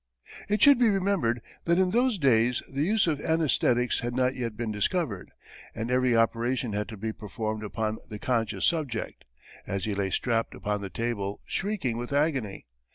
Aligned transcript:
It 0.49 0.63
should 0.63 0.79
be 0.79 0.89
remembered 0.89 1.43
that 1.65 1.77
in 1.77 1.91
those 1.91 2.17
days 2.17 2.63
the 2.67 2.81
use 2.83 3.05
of 3.05 3.19
anæsthetics 3.19 3.99
had 3.99 4.15
not 4.15 4.35
yet 4.35 4.57
been 4.57 4.71
discovered, 4.71 5.29
and 5.75 5.91
every 5.91 6.15
operation 6.15 6.73
had 6.73 6.87
to 6.89 6.97
be 6.97 7.13
performed 7.13 7.63
upon 7.63 7.99
the 8.09 8.17
conscious 8.17 8.65
subject, 8.65 9.25
as 9.67 9.85
he 9.85 9.93
lay 9.93 10.09
strapped 10.09 10.55
upon 10.55 10.81
the 10.81 10.89
table 10.89 11.39
shrieking 11.45 11.97
with 11.99 12.11
agony. 12.13 12.65